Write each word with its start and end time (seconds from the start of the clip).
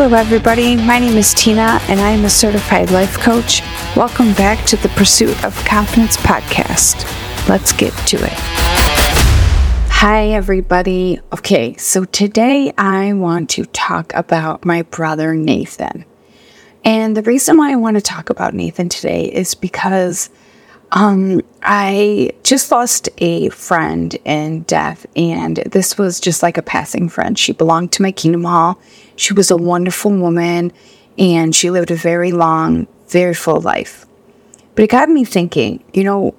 Hello, 0.00 0.16
everybody. 0.16 0.76
My 0.76 1.00
name 1.00 1.16
is 1.16 1.34
Tina, 1.34 1.80
and 1.88 1.98
I 1.98 2.10
am 2.10 2.24
a 2.24 2.30
certified 2.30 2.92
life 2.92 3.18
coach. 3.18 3.62
Welcome 3.96 4.32
back 4.34 4.64
to 4.66 4.76
the 4.76 4.88
Pursuit 4.90 5.44
of 5.44 5.56
Confidence 5.64 6.16
podcast. 6.18 7.04
Let's 7.48 7.72
get 7.72 7.92
to 8.06 8.16
it. 8.16 8.32
Hi, 9.90 10.28
everybody. 10.28 11.18
Okay, 11.32 11.74
so 11.78 12.04
today 12.04 12.72
I 12.78 13.12
want 13.14 13.50
to 13.50 13.64
talk 13.64 14.14
about 14.14 14.64
my 14.64 14.82
brother 14.82 15.34
Nathan. 15.34 16.04
And 16.84 17.16
the 17.16 17.22
reason 17.22 17.56
why 17.56 17.72
I 17.72 17.74
want 17.74 17.96
to 17.96 18.00
talk 18.00 18.30
about 18.30 18.54
Nathan 18.54 18.88
today 18.88 19.24
is 19.24 19.56
because 19.56 20.30
um, 20.92 21.42
I 21.62 22.32
just 22.44 22.70
lost 22.70 23.08
a 23.18 23.50
friend 23.50 24.16
in 24.24 24.62
death, 24.62 25.06
and 25.16 25.56
this 25.58 25.98
was 25.98 26.18
just 26.20 26.42
like 26.42 26.56
a 26.56 26.62
passing 26.62 27.08
friend. 27.08 27.38
She 27.38 27.52
belonged 27.52 27.92
to 27.92 28.02
my 28.02 28.12
Kingdom 28.12 28.44
Hall. 28.44 28.80
She 29.16 29.34
was 29.34 29.50
a 29.50 29.56
wonderful 29.56 30.10
woman, 30.10 30.72
and 31.18 31.54
she 31.54 31.70
lived 31.70 31.90
a 31.90 31.96
very 31.96 32.32
long, 32.32 32.86
very 33.08 33.34
full 33.34 33.60
life. 33.60 34.06
But 34.74 34.84
it 34.84 34.90
got 34.90 35.10
me 35.10 35.24
thinking, 35.24 35.84
you 35.92 36.04
know, 36.04 36.34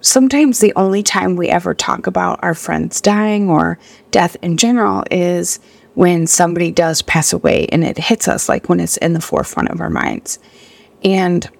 sometimes 0.00 0.60
the 0.60 0.72
only 0.76 1.02
time 1.02 1.36
we 1.36 1.48
ever 1.48 1.74
talk 1.74 2.06
about 2.06 2.42
our 2.42 2.54
friends 2.54 3.00
dying 3.00 3.50
or 3.50 3.78
death 4.10 4.36
in 4.40 4.56
general 4.56 5.04
is 5.10 5.60
when 5.94 6.26
somebody 6.26 6.70
does 6.70 7.02
pass 7.02 7.32
away 7.32 7.66
and 7.66 7.84
it 7.84 7.98
hits 7.98 8.28
us, 8.28 8.48
like 8.48 8.68
when 8.68 8.80
it's 8.80 8.96
in 8.98 9.12
the 9.12 9.20
forefront 9.20 9.68
of 9.68 9.80
our 9.80 9.90
minds. 9.90 10.38
And 11.02 11.50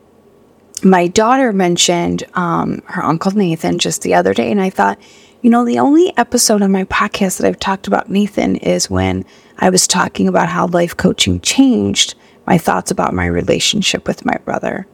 my 0.85 1.07
daughter 1.09 1.53
mentioned 1.53 2.25
um, 2.35 2.83
her 2.87 3.05
uncle 3.05 3.33
Nathan 3.33 3.79
just 3.79 4.03
the 4.03 4.15
other 4.15 4.35
day, 4.35 4.51
and 4.51 4.61
I 4.61 4.71
thought, 4.71 5.01
you 5.43 5.51
know, 5.51 5.65
the 5.65 5.79
only 5.79 6.17
episode 6.17 6.63
on 6.63 6.73
my 6.73 6.85
podcast 6.85 7.39
that 7.39 7.47
I've 7.47 7.59
talked 7.59 7.87
about 7.87 8.11
Nathan 8.11 8.57
is 8.57 8.91
when 8.91 9.25
I 9.59 9.71
was 9.71 9.87
talking 9.87 10.29
about 10.29 10.49
how 10.49 10.67
life 10.67 10.97
coaching 10.97 11.41
changed 11.41 12.15
my 12.47 12.59
thoughts 12.59 12.91
about 12.91 13.15
my 13.15 13.27
relationship 13.27 14.07
with 14.07 14.25
my 14.25 14.37
brother. 14.45 14.87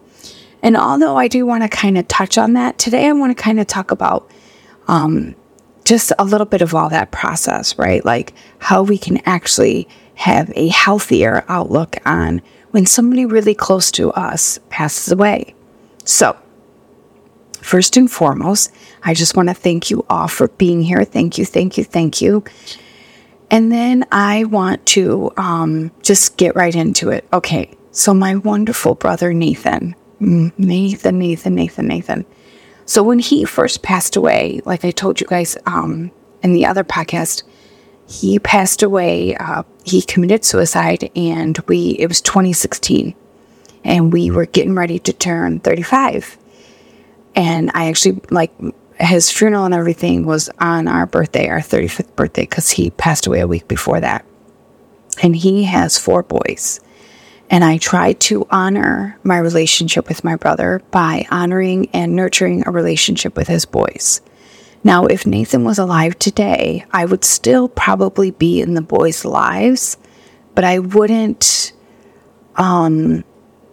And 0.62 0.76
although 0.76 1.16
I 1.16 1.28
do 1.28 1.46
want 1.46 1.62
to 1.62 1.68
kind 1.68 1.98
of 1.98 2.06
touch 2.06 2.38
on 2.38 2.52
that 2.52 2.78
today, 2.78 3.06
I 3.06 3.12
want 3.12 3.36
to 3.36 3.42
kind 3.42 3.58
of 3.58 3.66
talk 3.66 3.90
about 3.90 4.30
um, 4.88 5.34
just 5.84 6.12
a 6.18 6.24
little 6.24 6.46
bit 6.46 6.62
of 6.62 6.74
all 6.74 6.88
that 6.90 7.10
process, 7.10 7.78
right? 7.78 8.04
Like 8.04 8.32
how 8.58 8.82
we 8.82 8.98
can 8.98 9.18
actually 9.26 9.88
have 10.14 10.52
a 10.54 10.68
healthier 10.68 11.44
outlook 11.48 11.96
on 12.06 12.40
when 12.70 12.86
somebody 12.86 13.26
really 13.26 13.54
close 13.54 13.90
to 13.92 14.12
us 14.12 14.60
passes 14.68 15.10
away. 15.12 15.55
So, 16.06 16.36
first 17.60 17.96
and 17.96 18.10
foremost, 18.10 18.72
I 19.02 19.12
just 19.12 19.36
want 19.36 19.48
to 19.48 19.54
thank 19.54 19.90
you 19.90 20.06
all 20.08 20.28
for 20.28 20.46
being 20.48 20.80
here. 20.80 21.04
Thank 21.04 21.36
you, 21.36 21.44
thank 21.44 21.76
you, 21.76 21.82
thank 21.82 22.22
you. 22.22 22.44
And 23.50 23.72
then 23.72 24.06
I 24.12 24.44
want 24.44 24.86
to 24.86 25.32
um, 25.36 25.90
just 26.02 26.36
get 26.36 26.54
right 26.54 26.74
into 26.74 27.10
it. 27.10 27.26
Okay, 27.32 27.76
so 27.90 28.14
my 28.14 28.36
wonderful 28.36 28.94
brother 28.94 29.34
Nathan, 29.34 29.96
Nathan, 30.20 31.18
Nathan, 31.18 31.54
Nathan, 31.56 31.86
Nathan. 31.88 32.24
So 32.84 33.02
when 33.02 33.18
he 33.18 33.44
first 33.44 33.82
passed 33.82 34.14
away, 34.14 34.60
like 34.64 34.84
I 34.84 34.92
told 34.92 35.20
you 35.20 35.26
guys 35.26 35.58
um, 35.66 36.12
in 36.42 36.52
the 36.52 36.66
other 36.66 36.84
podcast, 36.84 37.42
he 38.08 38.38
passed 38.38 38.84
away. 38.84 39.34
Uh, 39.34 39.64
he 39.84 40.02
committed 40.02 40.44
suicide, 40.44 41.10
and 41.16 41.58
we 41.66 41.96
it 41.98 42.06
was 42.06 42.20
2016 42.20 43.16
and 43.86 44.12
we 44.12 44.30
were 44.30 44.46
getting 44.46 44.74
ready 44.74 44.98
to 44.98 45.12
turn 45.12 45.60
35. 45.60 46.36
And 47.36 47.70
I 47.72 47.88
actually, 47.88 48.20
like, 48.30 48.52
his 48.98 49.30
funeral 49.30 49.64
and 49.64 49.74
everything 49.74 50.26
was 50.26 50.50
on 50.58 50.88
our 50.88 51.06
birthday, 51.06 51.48
our 51.48 51.60
35th 51.60 52.14
birthday, 52.16 52.42
because 52.42 52.70
he 52.70 52.90
passed 52.90 53.26
away 53.26 53.40
a 53.40 53.46
week 53.46 53.68
before 53.68 54.00
that. 54.00 54.24
And 55.22 55.36
he 55.36 55.64
has 55.64 55.98
four 55.98 56.22
boys. 56.24 56.80
And 57.48 57.62
I 57.62 57.78
tried 57.78 58.18
to 58.20 58.46
honor 58.50 59.18
my 59.22 59.38
relationship 59.38 60.08
with 60.08 60.24
my 60.24 60.34
brother 60.34 60.82
by 60.90 61.26
honoring 61.30 61.88
and 61.90 62.16
nurturing 62.16 62.64
a 62.66 62.72
relationship 62.72 63.36
with 63.36 63.46
his 63.46 63.64
boys. 63.66 64.20
Now, 64.82 65.06
if 65.06 65.26
Nathan 65.26 65.62
was 65.62 65.78
alive 65.78 66.18
today, 66.18 66.84
I 66.90 67.04
would 67.04 67.24
still 67.24 67.68
probably 67.68 68.32
be 68.32 68.60
in 68.60 68.74
the 68.74 68.82
boys' 68.82 69.24
lives, 69.24 69.96
but 70.56 70.64
I 70.64 70.80
wouldn't 70.80 71.72
um, 72.56 73.22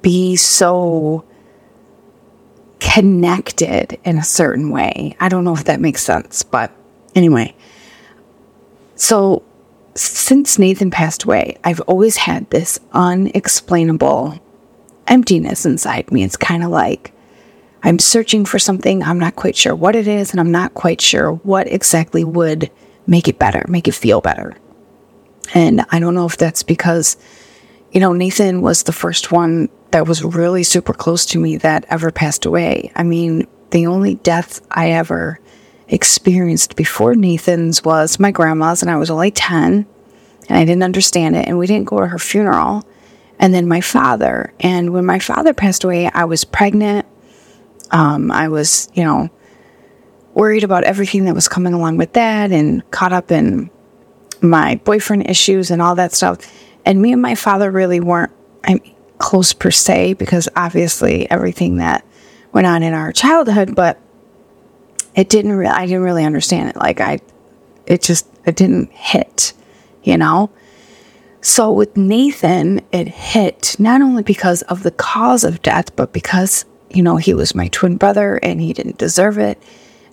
be 0.04 0.36
so 0.36 1.26
connected 2.80 3.98
in 4.04 4.20
a 4.20 4.24
certain 4.24 4.70
way. 4.70 5.16
I 5.20 5.30
don't 5.30 5.44
know 5.44 5.56
if 5.56 5.64
that 5.64 5.80
makes 5.80 6.04
sense, 6.04 6.44
but 6.44 6.72
anyway. 7.16 7.56
So, 8.96 9.42
since 9.96 10.60
Nathan 10.60 10.92
passed 10.92 11.24
away, 11.24 11.58
I've 11.64 11.80
always 11.82 12.18
had 12.18 12.50
this 12.50 12.80
unexplainable 12.92 14.40
emptiness 15.08 15.66
inside 15.66 16.12
me. 16.12 16.24
It's 16.24 16.38
kind 16.38 16.64
of 16.64 16.70
like 16.70 17.14
I'm 17.84 18.00
searching 18.00 18.46
for 18.46 18.60
something, 18.60 19.04
I'm 19.04 19.20
not 19.20 19.36
quite 19.36 19.56
sure 19.56 19.76
what 19.76 19.96
it 19.96 20.08
is, 20.08 20.32
and 20.32 20.40
I'm 20.40 20.52
not 20.52 20.74
quite 20.74 21.02
sure 21.02 21.34
what 21.34 21.68
exactly 21.68 22.24
would 22.24 22.72
make 23.08 23.28
it 23.28 23.40
better, 23.40 23.66
make 23.68 23.88
it 23.88 23.94
feel 23.94 24.22
better. 24.22 24.56
And 25.54 25.86
I 25.90 26.00
don't 26.00 26.16
know 26.16 26.26
if 26.26 26.38
that's 26.38 26.64
because, 26.64 27.18
you 27.92 28.00
know, 28.00 28.14
Nathan 28.14 28.62
was 28.62 28.84
the 28.84 28.94
first 28.94 29.32
one 29.32 29.70
that 29.94 30.08
was 30.08 30.24
really 30.24 30.64
super 30.64 30.92
close 30.94 31.24
to 31.28 31.40
me 31.40 31.56
that 31.58 31.86
ever 31.88 32.12
passed 32.12 32.46
away. 32.46 32.92
I 32.96 33.04
mean, 33.04 33.48
the 33.70 33.86
only 33.86 34.16
death 34.16 34.60
I 34.72 34.90
ever 34.92 35.40
experienced 35.88 36.76
before 36.76 37.14
Nathan's 37.14 37.84
was 37.84 38.20
my 38.20 38.32
grandma's, 38.32 38.82
and 38.82 38.90
I 38.90 38.98
was 38.98 39.12
only 39.12 39.30
10 39.30 39.86
and 40.50 40.58
I 40.58 40.66
didn't 40.66 40.84
understand 40.84 41.36
it. 41.36 41.48
And 41.48 41.60
we 41.60 41.68
didn't 41.68 41.88
go 41.88 42.00
to 42.00 42.08
her 42.08 42.18
funeral. 42.18 42.84
And 43.38 43.54
then 43.54 43.68
my 43.68 43.82
father. 43.82 44.52
And 44.60 44.94
when 44.94 45.06
my 45.06 45.20
father 45.20 45.54
passed 45.54 45.84
away, 45.84 46.10
I 46.10 46.26
was 46.26 46.44
pregnant. 46.44 47.06
Um, 47.92 48.32
I 48.32 48.48
was, 48.48 48.90
you 48.96 49.04
know, 49.04 49.30
worried 50.34 50.64
about 50.64 50.86
everything 50.86 51.26
that 51.26 51.36
was 51.36 51.48
coming 51.48 51.74
along 51.74 51.98
with 51.98 52.14
that 52.14 52.52
and 52.52 52.90
caught 52.90 53.14
up 53.14 53.32
in 53.32 53.70
my 54.42 54.76
boyfriend 54.84 55.30
issues 55.30 55.70
and 55.70 55.82
all 55.82 55.96
that 55.96 56.14
stuff. 56.14 56.52
And 56.84 57.00
me 57.00 57.14
and 57.14 57.22
my 57.22 57.36
father 57.36 57.70
really 57.70 58.00
weren't, 58.00 58.32
I 58.64 58.74
mean, 58.76 58.93
close 59.24 59.54
per 59.54 59.72
se 59.72 60.14
because 60.16 60.50
obviously 60.54 61.32
everything 61.32 61.78
that 61.78 62.06
went 62.52 62.68
on 62.68 62.84
in 62.84 62.94
our 62.94 63.14
childhood, 63.14 63.74
but 63.74 63.98
it 65.16 65.30
didn't 65.30 65.54
really, 65.54 65.72
I 65.72 65.86
didn't 65.86 66.02
really 66.04 66.26
understand 66.26 66.72
it. 66.72 66.76
Like 66.76 67.00
I, 67.00 67.20
it 67.86 68.02
just, 68.02 68.28
it 68.46 68.58
didn't 68.58 68.92
hit, 68.92 69.54
you 70.04 70.18
know? 70.18 70.52
So 71.40 71.72
with 71.72 71.96
Nathan, 71.96 72.82
it 72.92 73.08
hit 73.08 73.78
not 73.80 74.02
only 74.02 74.24
because 74.24 74.62
of 74.64 74.84
the 74.84 74.92
cause 74.92 75.46
of 75.46 75.62
death, 75.62 75.96
but 75.96 76.12
because, 76.12 76.66
you 76.90 77.02
know, 77.02 77.16
he 77.16 77.34
was 77.34 77.56
my 77.56 77.70
twin 77.70 77.96
brother 77.96 78.42
and 78.44 78.60
he 78.60 78.74
didn't 78.74 78.98
deserve 78.98 79.38
it 79.38 79.58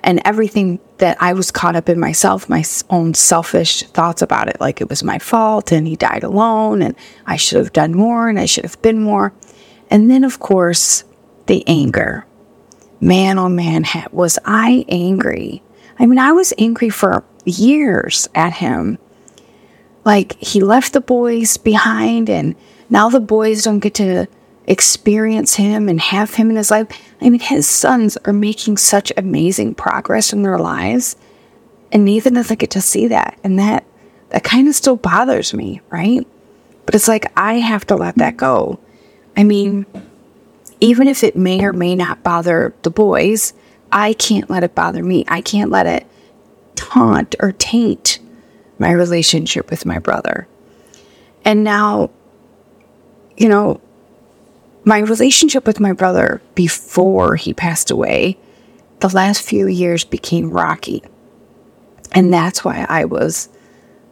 and 0.02 0.20
everything 0.24 0.80
that 0.98 1.16
I 1.20 1.32
was 1.32 1.50
caught 1.50 1.76
up 1.76 1.88
in 1.88 2.00
myself, 2.00 2.48
my 2.48 2.64
own 2.88 3.14
selfish 3.14 3.82
thoughts 3.84 4.22
about 4.22 4.48
it, 4.48 4.60
like 4.60 4.80
it 4.80 4.88
was 4.88 5.02
my 5.02 5.18
fault 5.18 5.72
and 5.72 5.86
he 5.86 5.96
died 5.96 6.24
alone 6.24 6.82
and 6.82 6.94
I 7.26 7.36
should 7.36 7.58
have 7.58 7.72
done 7.72 7.94
more 7.94 8.28
and 8.28 8.38
I 8.38 8.46
should 8.46 8.64
have 8.64 8.80
been 8.82 9.02
more. 9.02 9.32
And 9.90 10.10
then, 10.10 10.24
of 10.24 10.38
course, 10.38 11.04
the 11.46 11.64
anger. 11.66 12.26
Man, 13.00 13.38
oh 13.38 13.48
man, 13.48 13.84
was 14.12 14.38
I 14.44 14.84
angry. 14.88 15.62
I 15.98 16.06
mean, 16.06 16.18
I 16.18 16.32
was 16.32 16.52
angry 16.58 16.90
for 16.90 17.24
years 17.44 18.28
at 18.34 18.54
him. 18.54 18.98
Like, 20.04 20.36
he 20.38 20.60
left 20.60 20.92
the 20.92 21.00
boys 21.00 21.56
behind, 21.56 22.30
and 22.30 22.56
now 22.88 23.10
the 23.10 23.20
boys 23.20 23.64
don't 23.64 23.80
get 23.80 23.94
to 23.94 24.26
experience 24.70 25.56
him 25.56 25.88
and 25.88 26.00
have 26.00 26.34
him 26.34 26.48
in 26.48 26.56
his 26.56 26.70
life. 26.70 26.86
I 27.20 27.28
mean, 27.28 27.40
his 27.40 27.68
sons 27.68 28.16
are 28.24 28.32
making 28.32 28.76
such 28.76 29.12
amazing 29.16 29.74
progress 29.74 30.32
in 30.32 30.42
their 30.42 30.58
lives, 30.58 31.16
and 31.92 32.04
Nathan 32.04 32.34
doesn't 32.34 32.60
get 32.60 32.70
to 32.70 32.80
see 32.80 33.08
that. 33.08 33.38
And 33.42 33.58
that 33.58 33.84
that 34.30 34.44
kind 34.44 34.68
of 34.68 34.76
still 34.76 34.94
bothers 34.94 35.52
me, 35.52 35.80
right? 35.90 36.26
But 36.86 36.94
it's 36.94 37.08
like 37.08 37.32
I 37.36 37.54
have 37.54 37.84
to 37.88 37.96
let 37.96 38.14
that 38.16 38.36
go. 38.36 38.78
I 39.36 39.42
mean, 39.42 39.86
even 40.80 41.08
if 41.08 41.24
it 41.24 41.36
may 41.36 41.64
or 41.64 41.72
may 41.72 41.96
not 41.96 42.22
bother 42.22 42.72
the 42.82 42.90
boys, 42.90 43.52
I 43.90 44.12
can't 44.12 44.48
let 44.48 44.62
it 44.62 44.76
bother 44.76 45.02
me. 45.02 45.24
I 45.26 45.40
can't 45.40 45.70
let 45.70 45.86
it 45.86 46.06
taunt 46.76 47.34
or 47.40 47.52
taint 47.52 48.20
my 48.78 48.92
relationship 48.92 49.68
with 49.68 49.84
my 49.84 49.98
brother. 49.98 50.46
And 51.44 51.64
now, 51.64 52.10
you 53.36 53.48
know, 53.48 53.80
my 54.84 54.98
relationship 54.98 55.66
with 55.66 55.80
my 55.80 55.92
brother 55.92 56.40
before 56.54 57.36
he 57.36 57.52
passed 57.52 57.90
away, 57.90 58.38
the 59.00 59.08
last 59.08 59.42
few 59.42 59.66
years 59.66 60.04
became 60.04 60.50
rocky. 60.50 61.02
And 62.12 62.32
that's 62.32 62.64
why 62.64 62.86
I 62.88 63.04
was 63.04 63.48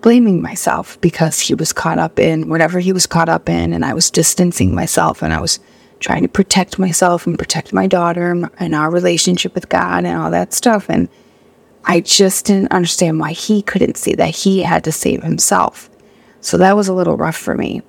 blaming 0.00 0.40
myself 0.40 1.00
because 1.00 1.40
he 1.40 1.54
was 1.54 1.72
caught 1.72 1.98
up 1.98 2.18
in 2.18 2.48
whatever 2.48 2.78
he 2.78 2.92
was 2.92 3.06
caught 3.06 3.28
up 3.28 3.48
in, 3.48 3.72
and 3.72 3.84
I 3.84 3.94
was 3.94 4.10
distancing 4.10 4.74
myself 4.74 5.22
and 5.22 5.34
I 5.34 5.40
was 5.40 5.58
trying 6.00 6.22
to 6.22 6.28
protect 6.28 6.78
myself 6.78 7.26
and 7.26 7.38
protect 7.38 7.72
my 7.72 7.86
daughter 7.86 8.48
and 8.58 8.74
our 8.74 8.90
relationship 8.90 9.54
with 9.54 9.68
God 9.68 10.04
and 10.04 10.16
all 10.16 10.30
that 10.30 10.52
stuff. 10.52 10.88
And 10.88 11.08
I 11.84 12.00
just 12.00 12.46
didn't 12.46 12.70
understand 12.70 13.18
why 13.18 13.32
he 13.32 13.62
couldn't 13.62 13.96
see 13.96 14.14
that 14.14 14.34
he 14.34 14.62
had 14.62 14.84
to 14.84 14.92
save 14.92 15.22
himself. 15.22 15.90
So 16.40 16.56
that 16.58 16.76
was 16.76 16.86
a 16.86 16.94
little 16.94 17.16
rough 17.16 17.36
for 17.36 17.56
me. 17.56 17.82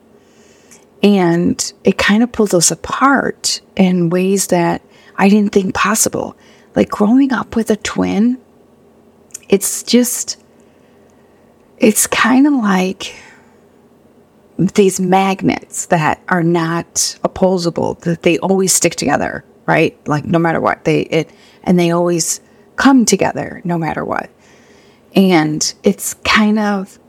And 1.01 1.73
it 1.83 1.97
kind 1.97 2.23
of 2.23 2.31
pulls 2.31 2.53
us 2.53 2.71
apart 2.71 3.61
in 3.75 4.09
ways 4.09 4.47
that 4.47 4.81
I 5.17 5.29
didn't 5.29 5.53
think 5.53 5.73
possible. 5.73 6.35
Like 6.75 6.89
growing 6.89 7.31
up 7.31 7.55
with 7.55 7.69
a 7.71 7.77
twin, 7.77 8.37
it's 9.47 9.83
just, 9.83 10.41
it's 11.77 12.05
kind 12.05 12.45
of 12.45 12.53
like 12.53 13.15
these 14.57 14.99
magnets 14.99 15.85
that 15.87 16.21
are 16.27 16.43
not 16.43 17.17
opposable, 17.23 17.93
that 18.01 18.23
they 18.23 18.37
always 18.39 18.73
stick 18.73 18.95
together, 18.95 19.45
right? 19.65 19.97
Like 20.07 20.25
no 20.25 20.37
matter 20.37 20.59
what, 20.59 20.83
they, 20.83 21.01
it, 21.03 21.29
and 21.63 21.79
they 21.79 21.91
always 21.91 22.41
come 22.75 23.05
together 23.05 23.61
no 23.63 23.77
matter 23.77 24.03
what. 24.03 24.29
And 25.15 25.73
it's 25.83 26.13
kind 26.25 26.59
of 26.59 26.99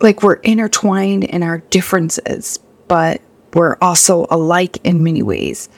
like 0.00 0.22
we're 0.22 0.34
intertwined 0.34 1.24
in 1.24 1.42
our 1.42 1.58
differences, 1.58 2.58
but 2.90 3.22
we're 3.54 3.76
also 3.80 4.26
alike 4.30 4.78
in 4.82 5.04
many 5.04 5.22
ways. 5.22 5.68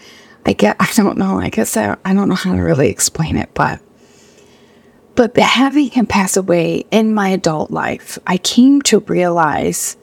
I 0.47 0.55
get, 0.55 0.77
I 0.81 0.89
don't 0.95 1.19
know, 1.19 1.39
I 1.39 1.51
guess 1.51 1.77
I, 1.77 1.95
I 2.07 2.15
don't 2.15 2.31
know 2.31 2.35
how 2.35 2.57
to 2.57 2.63
really 2.63 2.89
explain 2.89 3.37
it, 3.37 3.51
but 3.53 3.81
but 5.15 5.37
having 5.37 5.91
him 5.91 6.07
pass 6.07 6.39
away 6.39 6.87
in 6.91 7.13
my 7.13 7.29
adult 7.29 7.71
life, 7.71 8.19
I 8.27 8.39
came 8.39 8.81
to 8.83 9.01
realize 9.01 9.99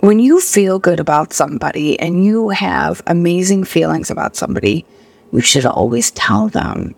when 0.00 0.18
you 0.18 0.40
feel 0.40 0.80
good 0.80 0.98
about 0.98 1.32
somebody 1.32 1.98
and 2.00 2.24
you 2.24 2.48
have 2.48 3.00
amazing 3.06 3.62
feelings 3.62 4.10
about 4.10 4.34
somebody, 4.34 4.84
you 5.32 5.40
should 5.40 5.66
always 5.66 6.10
tell 6.10 6.48
them, 6.48 6.96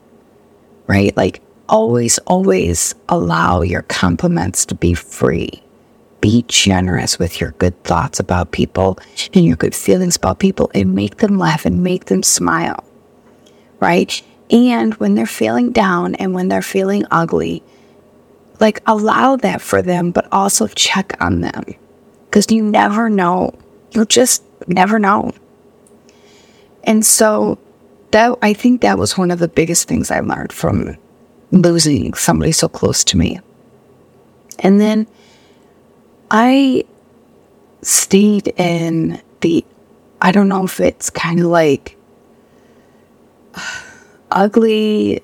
right? 0.87 1.15
Like, 1.15 1.43
always, 1.69 2.17
always 2.21 2.95
allow 3.11 3.61
your 3.61 3.83
compliments 3.83 4.65
to 4.67 4.75
be 4.75 4.95
free 4.95 5.63
be 6.23 6.47
generous 6.49 7.19
with 7.19 7.39
your 7.39 7.51
good 7.59 7.85
thoughts 7.85 8.19
about 8.19 8.53
people 8.53 8.99
and 9.35 9.45
your 9.45 9.57
good 9.57 9.75
feelings 9.75 10.17
about 10.17 10.39
people 10.39 10.71
and 10.75 10.95
make 10.95 11.19
them 11.19 11.37
laugh 11.37 11.67
and 11.67 11.83
make 11.83 12.07
them 12.07 12.23
smile. 12.23 12.83
Right? 13.81 14.23
And 14.51 14.95
when 14.95 15.15
they're 15.15 15.27
feeling 15.27 15.73
down 15.73 16.15
and 16.15 16.33
when 16.33 16.49
they're 16.49 16.63
feeling 16.63 17.05
ugly, 17.11 17.63
like 18.61 18.81
allow 18.87 19.37
that 19.37 19.61
for 19.61 19.83
them, 19.83 20.13
but 20.13 20.29
also 20.33 20.69
check 20.69 21.17
on 21.21 21.41
them 21.43 21.65
because 22.27 22.51
you 22.51 22.63
never 22.63 23.11
know. 23.11 23.53
You'll 23.91 24.07
just 24.07 24.43
never 24.69 24.99
know. 24.99 25.33
And 26.85 27.05
so 27.05 27.59
that 28.13 28.39
I 28.43 28.53
think 28.53 28.81
that 28.81 28.99
was 28.99 29.19
one 29.19 29.31
of 29.31 29.39
the 29.41 29.49
biggest 29.49 29.89
things 29.89 30.11
I 30.11 30.21
learned 30.21 30.53
from 30.53 30.97
losing 31.51 32.15
somebody 32.15 32.53
so 32.53 32.69
close 32.69 33.03
to 33.05 33.17
me. 33.17 33.41
And 34.61 34.81
then 34.81 35.07
I 36.35 36.87
stayed 37.83 38.49
in 38.57 39.21
the, 39.43 39.63
I 40.23 40.33
don't 40.33 40.49
know 40.49 40.65
if 40.65 40.81
it's 40.81 41.11
kind 41.11 41.41
of 41.41 41.47
like 41.47 41.99
ugly, 44.31 45.23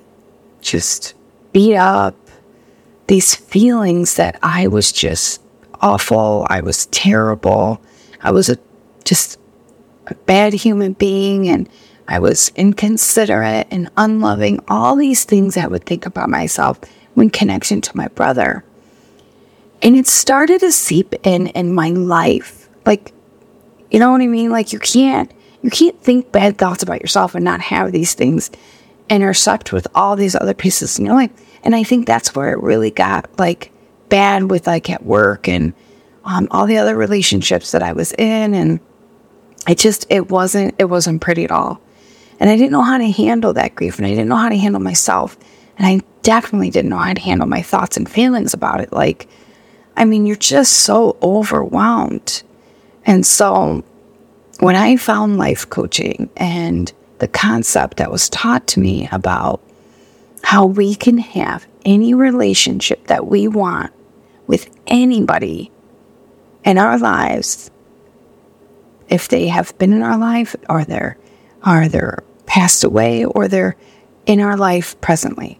just 0.60 1.14
beat 1.52 1.76
up, 1.76 2.14
these 3.06 3.34
feelings 3.34 4.16
that 4.16 4.38
I 4.42 4.66
was 4.66 4.92
just 4.92 5.40
awful. 5.80 6.46
I 6.50 6.60
was 6.60 6.84
terrible. 6.86 7.80
I 8.20 8.30
was 8.30 8.50
a 8.50 8.58
just 9.04 9.40
a 10.08 10.14
bad 10.14 10.52
human 10.52 10.92
being 10.92 11.48
and 11.48 11.70
I 12.06 12.18
was 12.18 12.52
inconsiderate 12.54 13.66
and 13.70 13.90
unloving. 13.96 14.62
All 14.68 14.94
these 14.94 15.24
things 15.24 15.56
I 15.56 15.68
would 15.68 15.84
think 15.84 16.04
about 16.04 16.28
myself 16.28 16.78
when 17.14 17.30
connection 17.30 17.80
to 17.80 17.96
my 17.96 18.08
brother. 18.08 18.62
And 19.82 19.96
it 19.96 20.06
started 20.06 20.60
to 20.60 20.72
seep 20.72 21.14
in 21.22 21.48
in 21.48 21.74
my 21.74 21.90
life. 21.90 22.68
Like, 22.84 23.12
you 23.90 23.98
know 23.98 24.10
what 24.10 24.20
I 24.20 24.26
mean? 24.26 24.50
Like 24.50 24.72
you 24.72 24.78
can't 24.78 25.32
you 25.62 25.70
can't 25.70 26.00
think 26.00 26.30
bad 26.30 26.56
thoughts 26.58 26.82
about 26.82 27.00
yourself 27.00 27.34
and 27.34 27.44
not 27.44 27.60
have 27.60 27.92
these 27.92 28.14
things 28.14 28.50
intersect 29.08 29.72
with 29.72 29.86
all 29.94 30.16
these 30.16 30.34
other 30.34 30.54
pieces 30.54 30.98
in 30.98 31.06
your 31.06 31.14
life. 31.14 31.30
And 31.62 31.74
I 31.74 31.82
think 31.82 32.06
that's 32.06 32.34
where 32.34 32.52
it 32.52 32.62
really 32.62 32.90
got 32.90 33.28
like 33.38 33.72
bad 34.08 34.50
with 34.50 34.66
like 34.66 34.88
at 34.90 35.04
work 35.04 35.48
and 35.48 35.74
um, 36.24 36.46
all 36.50 36.66
the 36.66 36.78
other 36.78 36.96
relationships 36.96 37.72
that 37.72 37.82
I 37.82 37.92
was 37.92 38.12
in. 38.12 38.54
And 38.54 38.80
it 39.68 39.78
just, 39.78 40.06
it 40.10 40.30
wasn't, 40.30 40.74
it 40.78 40.84
wasn't 40.84 41.20
pretty 41.20 41.44
at 41.44 41.50
all. 41.50 41.80
And 42.38 42.48
I 42.48 42.56
didn't 42.56 42.72
know 42.72 42.82
how 42.82 42.98
to 42.98 43.10
handle 43.10 43.52
that 43.54 43.74
grief 43.74 43.98
and 43.98 44.06
I 44.06 44.10
didn't 44.10 44.28
know 44.28 44.36
how 44.36 44.48
to 44.48 44.56
handle 44.56 44.80
myself. 44.80 45.36
And 45.76 45.86
I 45.86 46.00
definitely 46.22 46.70
didn't 46.70 46.90
know 46.90 46.98
how 46.98 47.14
to 47.14 47.20
handle 47.20 47.48
my 47.48 47.62
thoughts 47.62 47.96
and 47.96 48.08
feelings 48.08 48.54
about 48.54 48.80
it. 48.80 48.92
Like, 48.92 49.28
I 49.98 50.04
mean, 50.04 50.26
you're 50.26 50.36
just 50.36 50.74
so 50.74 51.16
overwhelmed. 51.20 52.44
And 53.04 53.26
so 53.26 53.82
when 54.60 54.76
I 54.76 54.96
found 54.96 55.38
life 55.38 55.68
coaching 55.68 56.30
and 56.36 56.92
the 57.18 57.26
concept 57.26 57.96
that 57.96 58.12
was 58.12 58.28
taught 58.28 58.68
to 58.68 58.80
me 58.80 59.08
about 59.10 59.60
how 60.44 60.66
we 60.66 60.94
can 60.94 61.18
have 61.18 61.66
any 61.84 62.14
relationship 62.14 63.08
that 63.08 63.26
we 63.26 63.48
want 63.48 63.92
with 64.46 64.70
anybody 64.86 65.72
in 66.64 66.78
our 66.78 66.96
lives, 66.96 67.68
if 69.08 69.26
they 69.26 69.48
have 69.48 69.76
been 69.78 69.92
in 69.92 70.02
our 70.02 70.16
life 70.16 70.54
or 70.70 70.84
they're, 70.84 71.18
are 71.64 71.88
they're 71.88 72.22
passed 72.46 72.84
away 72.84 73.24
or 73.24 73.48
they're 73.48 73.74
in 74.26 74.38
our 74.38 74.56
life 74.56 74.98
presently. 75.00 75.58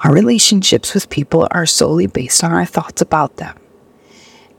Our 0.00 0.12
relationships 0.12 0.92
with 0.92 1.08
people 1.08 1.48
are 1.50 1.66
solely 1.66 2.06
based 2.06 2.42
on 2.42 2.52
our 2.52 2.64
thoughts 2.64 3.00
about 3.00 3.36
them. 3.36 3.56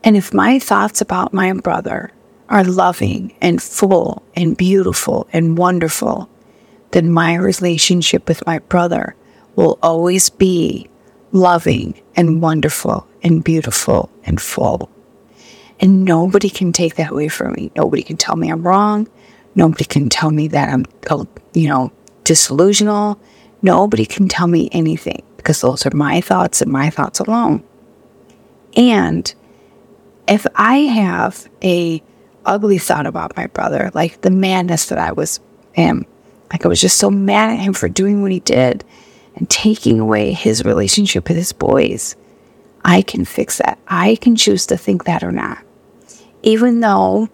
And 0.04 0.16
if 0.16 0.34
my 0.34 0.60
thoughts 0.60 1.02
about 1.02 1.34
my 1.34 1.52
brother 1.54 2.12
are 2.50 2.64
loving 2.64 3.36
and 3.42 3.62
full 3.62 4.24
and 4.36 4.56
beautiful 4.56 5.28
and 5.34 5.58
wonderful, 5.58 6.30
then 6.92 7.12
my 7.12 7.36
relationship 7.36 8.28
with 8.28 8.46
my 8.46 8.60
brother 8.60 9.16
will 9.56 9.80
always 9.82 10.30
be 10.30 10.88
loving 11.32 12.00
and 12.16 12.42
wonderful 12.42 13.08
and 13.24 13.44
beautiful 13.44 14.10
and 14.24 14.40
full. 14.40 14.90
And 15.80 16.06
nobody 16.06 16.50
can 16.50 16.72
take 16.72 16.96
that 16.96 17.12
away 17.12 17.28
from 17.28 17.54
me. 17.54 17.72
Nobody 17.76 18.04
can 18.04 18.18
tell 18.18 18.36
me 18.36 18.50
I'm 18.50 18.66
wrong. 18.66 19.10
Nobody 19.56 19.84
can 19.84 20.10
tell 20.10 20.32
me 20.32 20.48
that 20.50 20.70
I'm, 20.70 20.86
you 21.54 21.68
know, 21.68 21.92
disillusional. 22.24 23.20
Nobody 23.66 24.06
can 24.06 24.28
tell 24.28 24.46
me 24.46 24.70
anything 24.72 25.24
because 25.38 25.60
those 25.62 25.88
are 25.88 25.96
my 25.96 26.22
thoughts 26.22 26.62
and 26.62 26.72
my 26.72 26.92
thoughts 26.92 27.20
alone. 27.20 27.64
And 28.78 29.34
if 30.28 30.46
I 30.54 30.78
have 30.82 31.50
a 31.64 32.04
ugly 32.46 32.78
thought 32.78 33.08
about 33.08 33.36
my 33.36 33.48
brother, 33.48 33.90
like 33.96 34.22
the 34.22 34.30
madness 34.30 34.86
that 34.90 35.00
I 35.00 35.14
was 35.14 35.40
him, 35.72 36.06
like 36.52 36.64
I 36.64 36.68
was 36.68 36.80
just 36.80 37.00
so 37.00 37.10
mad 37.10 37.54
at 37.54 37.60
him 37.60 37.74
for 37.74 37.90
doing 37.90 38.22
what 38.22 38.32
he 38.32 38.40
did 38.42 38.84
and 39.36 39.50
taking 39.50 40.00
away 40.00 40.32
his 40.32 40.64
relationship 40.64 41.28
with 41.28 41.38
his 41.38 41.52
boys, 41.52 42.16
I 42.84 43.02
can 43.02 43.26
fix 43.26 43.58
that. 43.58 43.80
I 43.88 44.18
can 44.18 44.36
choose 44.36 44.68
to 44.68 44.78
think 44.78 45.06
that 45.06 45.24
or 45.24 45.32
not. 45.32 45.58
Even 46.44 46.82
though 46.82 47.30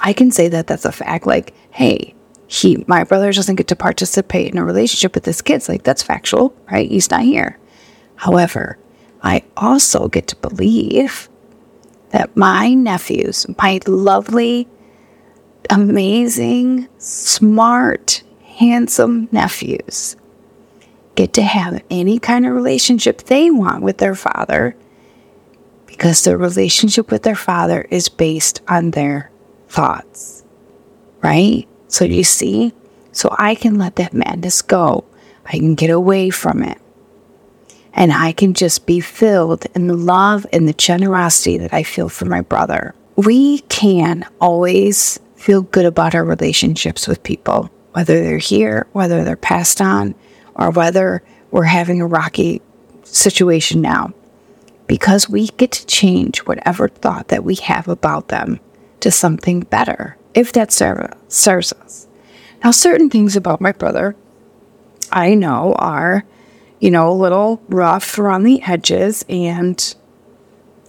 I 0.00 0.14
can 0.14 0.32
say 0.32 0.48
that 0.48 0.66
that's 0.66 0.84
a 0.84 0.90
fact, 0.90 1.28
like, 1.28 1.54
hey, 1.70 2.16
he 2.48 2.84
my 2.88 3.04
brother 3.04 3.32
doesn't 3.32 3.56
get 3.56 3.68
to 3.68 3.76
participate 3.76 4.50
in 4.50 4.58
a 4.58 4.64
relationship 4.64 5.14
with 5.14 5.24
his 5.24 5.40
kids. 5.40 5.68
Like 5.68 5.84
that's 5.84 6.02
factual 6.02 6.54
right? 6.70 6.90
He's 6.90 7.10
not 7.10 7.22
here. 7.22 7.58
However 8.16 8.78
i 9.22 9.42
also 9.56 10.08
get 10.08 10.26
to 10.28 10.36
believe 10.36 11.28
that 12.10 12.36
my 12.36 12.74
nephews 12.74 13.46
my 13.58 13.80
lovely 13.86 14.68
amazing 15.70 16.88
smart 16.98 18.22
handsome 18.44 19.28
nephews 19.32 20.16
get 21.14 21.32
to 21.32 21.42
have 21.42 21.82
any 21.90 22.18
kind 22.18 22.46
of 22.46 22.54
relationship 22.54 23.18
they 23.24 23.50
want 23.50 23.82
with 23.82 23.98
their 23.98 24.14
father 24.14 24.74
because 25.86 26.22
their 26.24 26.38
relationship 26.38 27.10
with 27.10 27.24
their 27.24 27.34
father 27.34 27.82
is 27.90 28.08
based 28.08 28.62
on 28.68 28.92
their 28.92 29.30
thoughts 29.68 30.44
right 31.22 31.67
so 31.88 32.04
you 32.04 32.24
see? 32.24 32.72
So 33.12 33.34
I 33.38 33.54
can 33.54 33.78
let 33.78 33.96
that 33.96 34.14
madness 34.14 34.62
go. 34.62 35.04
I 35.46 35.52
can 35.52 35.74
get 35.74 35.90
away 35.90 36.30
from 36.30 36.62
it. 36.62 36.78
And 37.94 38.12
I 38.12 38.32
can 38.32 38.54
just 38.54 38.86
be 38.86 39.00
filled 39.00 39.66
in 39.74 39.88
the 39.88 39.96
love 39.96 40.46
and 40.52 40.68
the 40.68 40.74
generosity 40.74 41.58
that 41.58 41.72
I 41.72 41.82
feel 41.82 42.08
for 42.08 42.26
my 42.26 42.42
brother. 42.42 42.94
We 43.16 43.60
can 43.62 44.24
always 44.40 45.18
feel 45.34 45.62
good 45.62 45.86
about 45.86 46.14
our 46.14 46.24
relationships 46.24 47.08
with 47.08 47.22
people, 47.22 47.70
whether 47.92 48.22
they're 48.22 48.38
here, 48.38 48.86
whether 48.92 49.24
they're 49.24 49.36
passed 49.36 49.80
on, 49.80 50.14
or 50.54 50.70
whether 50.70 51.22
we're 51.50 51.64
having 51.64 52.00
a 52.00 52.06
rocky 52.06 52.60
situation 53.02 53.80
now, 53.80 54.12
because 54.86 55.28
we 55.28 55.46
get 55.48 55.72
to 55.72 55.86
change 55.86 56.40
whatever 56.40 56.88
thought 56.88 57.28
that 57.28 57.42
we 57.42 57.54
have 57.56 57.88
about 57.88 58.28
them 58.28 58.60
to 59.00 59.10
something 59.10 59.60
better 59.60 60.17
if 60.38 60.52
that 60.52 60.72
serve, 60.72 61.12
serves 61.28 61.72
us. 61.72 62.06
Now, 62.62 62.70
certain 62.70 63.10
things 63.10 63.36
about 63.36 63.60
my 63.60 63.72
brother 63.72 64.16
I 65.10 65.34
know 65.34 65.74
are, 65.78 66.24
you 66.80 66.90
know, 66.90 67.10
a 67.10 67.12
little 67.12 67.62
rough 67.68 68.18
around 68.18 68.42
the 68.42 68.62
edges, 68.62 69.24
and 69.28 69.94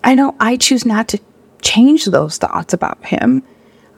I 0.04 0.16
know 0.16 0.36
I 0.40 0.58
choose 0.58 0.86
not 0.86 1.08
to 1.10 1.20
change 1.62 2.06
those 2.06 2.38
thoughts 2.38 2.74
about 2.74 3.06
him 3.06 3.44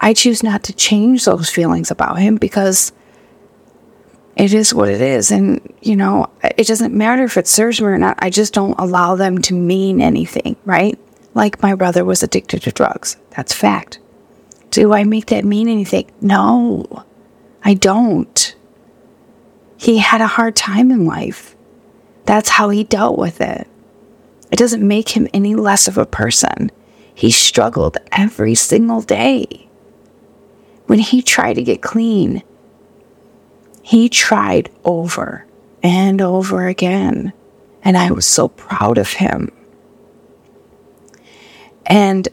I 0.01 0.13
choose 0.13 0.41
not 0.41 0.63
to 0.63 0.73
change 0.73 1.25
those 1.25 1.49
feelings 1.49 1.91
about 1.91 2.17
him 2.17 2.37
because 2.37 2.91
it 4.35 4.51
is 4.51 4.73
what 4.73 4.89
it 4.89 4.99
is. 4.99 5.29
And, 5.29 5.73
you 5.81 5.95
know, 5.95 6.27
it 6.57 6.65
doesn't 6.65 6.93
matter 6.93 7.23
if 7.23 7.37
it 7.37 7.47
serves 7.47 7.79
me 7.79 7.87
or 7.87 7.97
not. 7.99 8.17
I 8.19 8.31
just 8.31 8.53
don't 8.53 8.79
allow 8.79 9.15
them 9.15 9.37
to 9.43 9.53
mean 9.53 10.01
anything, 10.01 10.55
right? 10.65 10.97
Like 11.35 11.61
my 11.61 11.75
brother 11.75 12.03
was 12.03 12.23
addicted 12.23 12.63
to 12.63 12.71
drugs. 12.71 13.17
That's 13.37 13.53
fact. 13.53 13.99
Do 14.71 14.93
I 14.93 15.03
make 15.03 15.27
that 15.27 15.45
mean 15.45 15.67
anything? 15.67 16.09
No, 16.21 17.05
I 17.63 17.73
don't. 17.73 18.55
He 19.77 19.99
had 19.99 20.21
a 20.21 20.27
hard 20.27 20.55
time 20.55 20.91
in 20.91 21.05
life. 21.05 21.55
That's 22.25 22.49
how 22.49 22.69
he 22.69 22.83
dealt 22.83 23.17
with 23.17 23.41
it. 23.41 23.67
It 24.51 24.57
doesn't 24.57 24.85
make 24.85 25.09
him 25.09 25.27
any 25.33 25.55
less 25.55 25.87
of 25.87 25.97
a 25.97 26.05
person. 26.05 26.71
He 27.13 27.31
struggled 27.31 27.97
every 28.11 28.55
single 28.55 29.01
day. 29.01 29.67
When 30.85 30.99
he 30.99 31.21
tried 31.21 31.53
to 31.53 31.63
get 31.63 31.81
clean, 31.81 32.43
he 33.81 34.07
tried 34.07 34.69
over 34.83 35.45
and 35.83 36.21
over 36.21 36.67
again. 36.67 37.33
And 37.83 37.97
I 37.97 38.11
was 38.11 38.25
so 38.25 38.47
proud 38.47 38.97
of 38.97 39.13
him. 39.13 39.51
And 41.85 42.29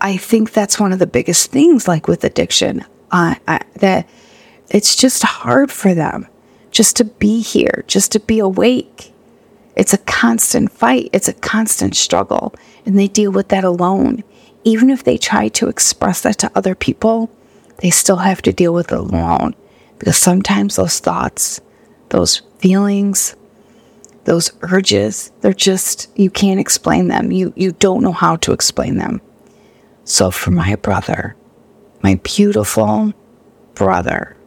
I 0.00 0.16
think 0.16 0.52
that's 0.52 0.78
one 0.78 0.92
of 0.92 0.98
the 0.98 1.06
biggest 1.06 1.50
things, 1.50 1.88
like 1.88 2.08
with 2.08 2.24
addiction, 2.24 2.84
uh, 3.10 3.34
I, 3.46 3.60
that 3.76 4.08
it's 4.70 4.94
just 4.94 5.22
hard 5.22 5.72
for 5.72 5.94
them 5.94 6.26
just 6.70 6.96
to 6.96 7.04
be 7.04 7.40
here, 7.40 7.84
just 7.86 8.12
to 8.12 8.20
be 8.20 8.38
awake. 8.38 9.12
It's 9.74 9.92
a 9.92 9.98
constant 9.98 10.70
fight, 10.72 11.10
it's 11.12 11.28
a 11.28 11.32
constant 11.32 11.96
struggle, 11.96 12.54
and 12.84 12.98
they 12.98 13.08
deal 13.08 13.32
with 13.32 13.48
that 13.48 13.64
alone. 13.64 14.24
Even 14.64 14.90
if 14.90 15.04
they 15.04 15.16
try 15.16 15.48
to 15.48 15.68
express 15.68 16.22
that 16.22 16.38
to 16.38 16.50
other 16.54 16.74
people, 16.74 17.30
they 17.78 17.90
still 17.90 18.16
have 18.16 18.42
to 18.42 18.52
deal 18.52 18.74
with 18.74 18.92
it 18.92 18.98
alone 18.98 19.54
because 19.98 20.16
sometimes 20.16 20.76
those 20.76 20.98
thoughts, 20.98 21.60
those 22.10 22.42
feelings, 22.58 23.36
those 24.24 24.52
urges, 24.62 25.32
they're 25.40 25.52
just 25.52 26.10
you 26.18 26.28
can't 26.28 26.60
explain 26.60 27.08
them. 27.08 27.32
You 27.32 27.52
you 27.56 27.72
don't 27.72 28.02
know 28.02 28.12
how 28.12 28.36
to 28.36 28.52
explain 28.52 28.96
them. 28.96 29.20
So 30.08 30.30
for 30.30 30.50
my 30.50 30.74
brother, 30.76 31.36
my 32.02 32.18
beautiful 32.24 33.12
brother, 33.74 34.38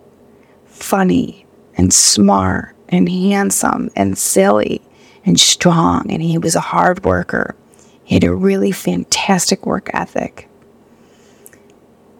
funny 0.65 1.46
and 1.77 1.94
smart 1.94 2.75
and 2.89 3.08
handsome 3.08 3.91
and 3.96 4.18
silly 4.18 4.82
and 5.24 5.39
strong 5.39 6.12
and 6.12 6.20
he 6.20 6.39
was 6.39 6.56
a 6.56 6.62
hard 6.62 7.06
worker. 7.06 7.56
He 8.03 8.15
had 8.15 8.24
a 8.24 8.34
really 8.34 8.72
fantastic 8.72 9.68
work 9.68 9.91
ethic. 9.94 10.50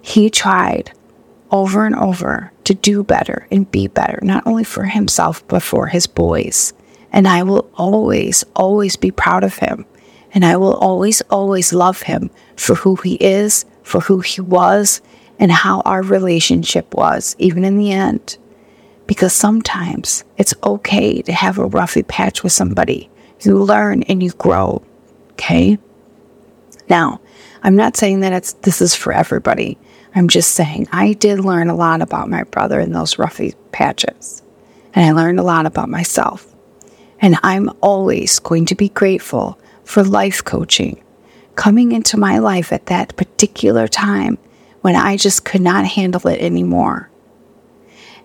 He 0.04 0.30
tried 0.30 0.92
over 1.50 1.88
and 1.88 1.96
over 1.96 2.52
to 2.66 2.76
do 2.76 3.04
better 3.04 3.48
and 3.52 3.70
be 3.72 3.88
better, 3.88 4.20
not 4.22 4.46
only 4.46 4.64
for 4.64 4.84
himself, 4.84 5.46
but 5.48 5.64
for 5.64 5.88
his 5.88 6.06
boys. 6.06 6.74
And 7.12 7.28
I 7.28 7.42
will 7.42 7.68
always, 7.74 8.44
always 8.56 8.96
be 8.96 9.10
proud 9.10 9.44
of 9.44 9.56
him. 9.58 9.88
And 10.34 10.46
I 10.46 10.58
will 10.58 10.76
always, 10.76 11.22
always 11.30 11.74
love 11.74 12.04
him 12.04 12.30
for 12.56 12.76
who 12.76 12.96
he 12.96 13.16
is, 13.16 13.66
for 13.84 14.00
who 14.02 14.20
he 14.20 14.42
was, 14.42 15.02
and 15.40 15.52
how 15.52 15.82
our 15.82 16.02
relationship 16.02 16.94
was, 16.94 17.36
even 17.40 17.66
in 17.66 17.78
the 17.78 17.92
end. 17.92 18.38
Because 19.08 19.34
sometimes 19.34 20.24
it's 20.38 20.54
okay 20.64 21.22
to 21.24 21.34
have 21.34 21.58
a 21.58 21.68
roughy 21.68 22.08
patch 22.08 22.44
with 22.44 22.54
somebody. 22.54 23.10
You 23.42 23.58
learn 23.58 24.04
and 24.04 24.22
you 24.22 24.32
grow. 24.32 24.84
Okay? 25.34 25.78
Now, 26.90 27.20
I'm 27.64 27.76
not 27.76 27.98
saying 27.98 28.22
that 28.22 28.34
it's 28.34 28.54
this 28.54 28.82
is 28.82 28.96
for 28.96 29.12
everybody. 29.12 29.78
I'm 30.14 30.28
just 30.28 30.52
saying, 30.52 30.88
I 30.92 31.14
did 31.14 31.40
learn 31.40 31.70
a 31.70 31.76
lot 31.76 32.02
about 32.02 32.30
my 32.30 32.44
brother 32.44 32.80
in 32.80 32.92
those 32.92 33.16
roughy 33.16 33.56
patches. 33.72 34.42
And 34.94 35.06
I 35.06 35.12
learned 35.12 35.40
a 35.40 35.44
lot 35.44 35.66
about 35.66 35.90
myself. 35.90 36.54
And 37.20 37.38
I'm 37.44 37.70
always 37.82 38.40
going 38.40 38.66
to 38.68 38.76
be 38.76 38.90
grateful 38.90 39.58
for 39.92 40.04
life 40.06 40.42
coaching 40.44 41.04
coming 41.56 41.92
into 41.92 42.18
my 42.18 42.38
life 42.40 42.72
at 42.72 42.86
that 42.86 43.14
particular 43.18 43.90
time 43.90 44.38
when 44.80 44.96
I 44.96 45.18
just 45.18 45.44
could 45.44 45.60
not 45.60 45.86
handle 45.86 46.28
it 46.28 46.40
anymore. 46.40 47.10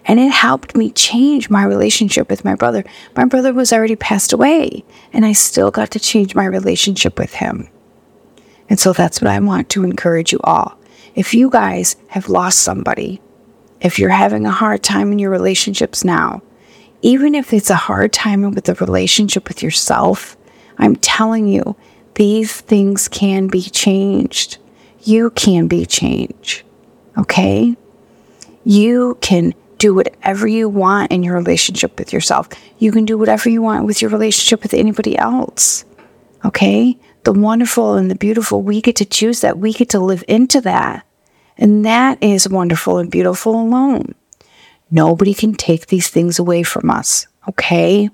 And 0.05 0.21
it 0.21 0.31
helped 0.31 0.77
me 0.77 0.93
change 0.93 1.51
my 1.51 1.65
relationship 1.65 2.31
with 2.31 2.45
my 2.45 2.55
brother. 2.55 2.85
My 3.17 3.25
brother 3.25 3.53
was 3.53 3.73
already 3.73 3.97
passed 3.97 4.33
away, 4.33 4.85
and 5.13 5.27
I 5.27 5.33
still 5.33 5.73
got 5.73 5.91
to 5.91 5.99
change 5.99 6.37
my 6.37 6.45
relationship 6.45 7.19
with 7.19 7.35
him. 7.35 7.69
And 8.69 8.79
so 8.79 8.93
that's 8.93 9.21
what 9.21 9.31
I 9.31 9.41
want 9.41 9.69
to 9.71 9.83
encourage 9.83 10.33
you 10.33 10.39
all. 10.45 10.79
If 11.17 11.35
you 11.35 11.51
guys 11.51 11.97
have 12.09 12.29
lost 12.29 12.61
somebody, 12.61 13.21
if 13.81 13.99
you're 13.99 14.11
having 14.11 14.47
a 14.47 14.53
hard 14.53 14.85
time 14.85 15.11
in 15.11 15.19
your 15.19 15.31
relationships 15.31 16.05
now, 16.05 16.43
even 17.03 17.35
if 17.35 17.53
it's 17.53 17.71
a 17.71 17.75
hard 17.75 18.13
time 18.13 18.43
with 18.53 18.65
the 18.65 18.75
relationship 18.75 19.49
with 19.49 19.65
yourself, 19.65 20.36
I'm 20.79 20.97
telling 20.97 21.47
you, 21.49 21.77
these 22.15 22.61
things 22.61 23.09
can 23.09 23.49
be 23.49 23.63
changed. 23.63 24.59
You 25.01 25.31
can 25.31 25.69
be 25.69 25.87
changed. 25.87 26.63
Okay? 27.19 27.77
You 28.65 29.19
can 29.21 29.55
do 29.79 29.95
whatever 29.95 30.47
you 30.47 30.69
want 30.69 31.13
in 31.13 31.23
your 31.23 31.35
relationship 31.35 31.99
with 31.99 32.13
yourself. 32.13 32.49
You 32.79 32.93
can 32.93 33.05
do 33.05 33.19
whatever 33.19 33.49
you 33.49 33.63
want 33.63 33.87
with 33.87 34.01
your 34.01 34.11
relationship 34.11 34.63
with 34.63 34.75
anybody 34.75 35.17
else. 35.17 35.85
Okay? 36.45 36.99
The 37.25 37.33
wonderful 37.33 37.95
and 37.95 38.11
the 38.11 38.15
beautiful, 38.15 38.63
we 38.63 38.81
get 38.81 38.97
to 38.97 39.05
choose 39.05 39.41
that. 39.41 39.59
We 39.59 39.73
get 39.73 39.91
to 39.91 40.01
live 40.01 40.25
into 40.29 40.61
that. 40.63 41.07
And 41.59 41.85
that 41.85 42.23
is 42.23 42.49
wonderful 42.49 42.99
and 42.99 43.11
beautiful 43.11 43.61
alone. 43.61 44.15
Nobody 44.91 45.35
can 45.35 45.55
take 45.55 45.87
these 45.87 46.09
things 46.09 46.39
away 46.39 46.63
from 46.63 46.91
us, 46.91 47.27
okay? 47.49 48.09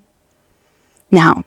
Now, 1.11 1.43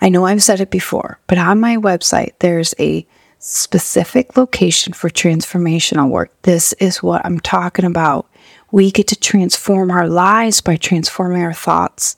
I 0.00 0.08
know 0.08 0.24
I've 0.24 0.42
said 0.42 0.60
it 0.60 0.70
before, 0.70 1.18
but 1.26 1.38
on 1.38 1.60
my 1.60 1.76
website, 1.76 2.32
there's 2.38 2.74
a 2.78 3.06
specific 3.38 4.36
location 4.36 4.92
for 4.92 5.10
transformational 5.10 6.08
work. 6.08 6.30
This 6.42 6.72
is 6.74 7.02
what 7.02 7.24
I'm 7.24 7.40
talking 7.40 7.84
about. 7.84 8.26
We 8.70 8.90
get 8.90 9.08
to 9.08 9.16
transform 9.16 9.90
our 9.90 10.08
lives 10.08 10.60
by 10.60 10.76
transforming 10.76 11.42
our 11.42 11.52
thoughts. 11.52 12.16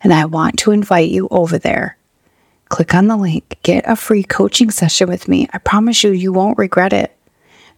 And 0.00 0.12
I 0.12 0.26
want 0.26 0.58
to 0.60 0.70
invite 0.70 1.10
you 1.10 1.28
over 1.30 1.58
there. 1.58 1.96
Click 2.68 2.94
on 2.94 3.06
the 3.06 3.16
link, 3.16 3.58
get 3.62 3.84
a 3.86 3.96
free 3.96 4.24
coaching 4.24 4.70
session 4.70 5.08
with 5.08 5.28
me. 5.28 5.48
I 5.52 5.58
promise 5.58 6.02
you, 6.02 6.10
you 6.10 6.32
won't 6.32 6.58
regret 6.58 6.92
it 6.92 7.13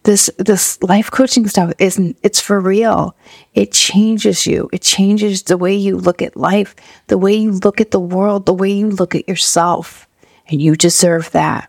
this 0.07 0.31
this 0.39 0.81
life 0.85 1.11
coaching 1.11 1.49
stuff 1.49 1.73
isn't 1.79 2.17
it's 2.23 2.41
for 2.41 2.61
real. 2.61 3.17
It 3.55 3.73
changes 3.73 4.47
you. 4.47 4.71
It 4.73 4.81
changes 4.81 5.43
the 5.43 5.59
way 5.59 5.75
you 5.75 5.97
look 5.97 6.23
at 6.23 6.37
life 6.37 6.75
the 7.09 7.19
way 7.19 7.35
you 7.35 7.51
look 7.53 7.81
at 7.81 7.91
the 7.91 8.01
world 8.01 8.47
the 8.47 8.55
way 8.55 8.71
you 8.71 8.89
look 8.89 9.15
at 9.15 9.29
yourself. 9.29 10.09
And 10.49 10.63
you 10.63 10.77
deserve 10.77 11.33
that. 11.33 11.69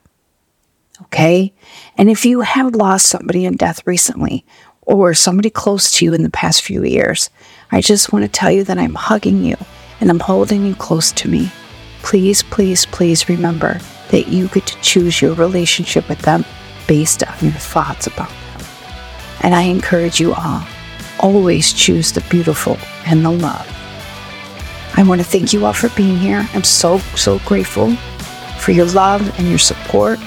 Okay? 1.03 1.51
And 1.97 2.11
if 2.11 2.25
you 2.25 2.41
have 2.41 2.75
lost 2.75 3.07
somebody 3.07 3.43
in 3.43 3.55
death 3.55 3.81
recently 3.87 4.45
or 4.81 5.15
somebody 5.15 5.49
close 5.49 5.91
to 5.93 6.05
you 6.05 6.13
in 6.13 6.21
the 6.21 6.29
past 6.29 6.61
few 6.61 6.83
years 6.85 7.29
i 7.71 7.81
just 7.81 8.13
want 8.13 8.23
to 8.23 8.29
tell 8.29 8.49
you 8.49 8.63
that 8.63 8.77
i'm 8.77 8.95
hugging 8.95 9.43
you 9.43 9.57
and 9.99 10.09
i'm 10.09 10.19
holding 10.19 10.63
you 10.65 10.75
close 10.75 11.11
to 11.11 11.27
me. 11.27 11.51
Please 12.03 12.43
please 12.43 12.85
please 12.85 13.27
remember 13.27 13.79
that 14.11 14.27
you 14.27 14.47
get 14.49 14.67
to 14.67 14.79
choose 14.81 15.21
your 15.21 15.33
relationship 15.33 16.07
with 16.07 16.21
them 16.21 16.45
based 16.87 17.23
on 17.23 17.35
your 17.41 17.51
thoughts 17.53 18.07
about 18.07 18.29
them. 18.29 18.61
And 19.41 19.53
I 19.53 19.63
encourage 19.63 20.19
you 20.19 20.33
all 20.33 20.65
always 21.19 21.73
choose 21.73 22.11
the 22.11 22.21
beautiful 22.29 22.77
and 23.05 23.25
the 23.25 23.31
love. 23.31 23.67
I 24.95 25.03
want 25.03 25.21
to 25.21 25.27
thank 25.27 25.53
you 25.53 25.65
all 25.65 25.73
for 25.73 25.89
being 25.89 26.17
here. 26.17 26.47
I'm 26.53 26.63
so, 26.63 26.97
so 27.15 27.39
grateful 27.39 27.95
for 28.59 28.71
your 28.71 28.85
love 28.87 29.21
and 29.37 29.47
your 29.47 29.59
support. 29.59 30.19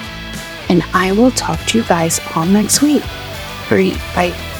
And 0.69 0.83
I 0.93 1.11
will 1.11 1.31
talk 1.31 1.59
to 1.67 1.77
you 1.77 1.83
guys 1.85 2.21
all 2.35 2.45
next 2.45 2.81
week. 2.81 3.03
Great, 3.67 3.97
Bye. 4.15 4.50